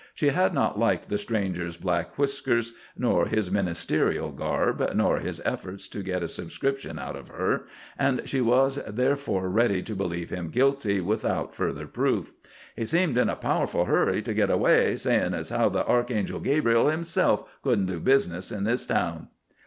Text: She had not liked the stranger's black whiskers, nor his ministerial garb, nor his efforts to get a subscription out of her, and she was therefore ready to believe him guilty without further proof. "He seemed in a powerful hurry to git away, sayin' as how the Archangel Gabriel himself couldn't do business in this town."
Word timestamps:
She 0.15 0.29
had 0.29 0.55
not 0.55 0.79
liked 0.79 1.09
the 1.09 1.17
stranger's 1.19 1.77
black 1.77 2.17
whiskers, 2.17 2.73
nor 2.97 3.27
his 3.27 3.51
ministerial 3.51 4.31
garb, 4.31 4.83
nor 4.95 5.19
his 5.19 5.39
efforts 5.45 5.87
to 5.89 6.01
get 6.01 6.23
a 6.23 6.27
subscription 6.27 6.97
out 6.97 7.15
of 7.15 7.27
her, 7.27 7.65
and 7.99 8.23
she 8.27 8.41
was 8.41 8.77
therefore 8.87 9.47
ready 9.47 9.83
to 9.83 9.93
believe 9.93 10.31
him 10.31 10.49
guilty 10.49 11.01
without 11.01 11.53
further 11.53 11.85
proof. 11.85 12.33
"He 12.75 12.85
seemed 12.85 13.15
in 13.15 13.29
a 13.29 13.35
powerful 13.35 13.85
hurry 13.85 14.23
to 14.23 14.33
git 14.33 14.49
away, 14.49 14.95
sayin' 14.95 15.35
as 15.35 15.49
how 15.49 15.69
the 15.69 15.85
Archangel 15.85 16.39
Gabriel 16.39 16.89
himself 16.89 17.61
couldn't 17.61 17.85
do 17.85 17.99
business 17.99 18.51
in 18.51 18.63
this 18.63 18.87
town." 18.87 19.27